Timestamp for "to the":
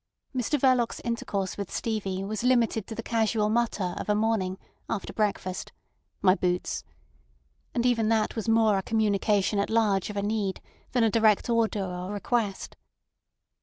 2.87-3.03